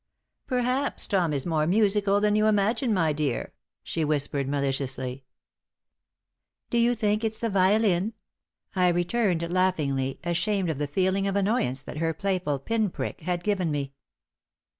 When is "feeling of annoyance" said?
10.87-11.83